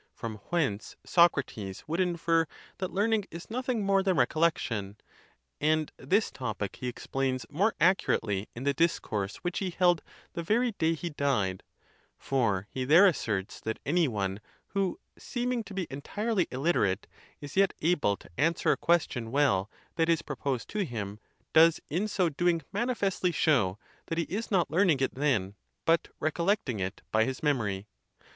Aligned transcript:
From 0.15 0.37
whence 0.49 0.95
Socrates 1.05 1.83
would 1.85 1.99
infer 1.99 2.47
that 2.79 2.89
learning 2.91 3.25
is 3.29 3.51
nothing 3.51 3.85
more 3.85 4.01
than 4.01 4.17
recollection; 4.17 4.97
and 5.59 5.91
this 5.97 6.31
topic 6.31 6.77
he 6.77 6.87
explains 6.87 7.45
more 7.51 7.75
accurately 7.79 8.49
in 8.55 8.63
the 8.63 8.73
discourse 8.73 9.35
which 9.43 9.59
he 9.59 9.69
held 9.69 10.01
the 10.33 10.41
very 10.41 10.71
day 10.71 10.95
he 10.95 11.11
died; 11.11 11.61
for 12.17 12.67
he 12.71 12.83
there 12.83 13.05
asserts 13.05 13.59
that 13.61 13.77
any 13.85 14.07
one, 14.07 14.39
who 14.69 14.99
seeming 15.19 15.63
to 15.65 15.73
be 15.75 15.85
entirely 15.91 16.47
illiterate, 16.49 17.05
is 17.39 17.55
yet 17.55 17.75
able 17.83 18.17
to 18.17 18.29
answer 18.39 18.71
a 18.71 18.77
question 18.77 19.29
well 19.29 19.69
that 19.97 20.09
is 20.09 20.23
pro 20.23 20.35
posed 20.35 20.67
to 20.69 20.83
him, 20.83 21.19
does 21.53 21.79
in 21.91 22.07
so 22.07 22.27
doing 22.27 22.63
manifestly 22.73 23.31
show 23.31 23.77
that 24.07 24.17
he 24.17 24.23
is 24.23 24.49
not 24.49 24.71
learning 24.71 24.99
it 24.99 25.13
then, 25.13 25.53
but 25.85 26.07
recollecting 26.19 26.79
it 26.79 27.03
by 27.11 27.23
his 27.23 27.43
memory. 27.43 27.85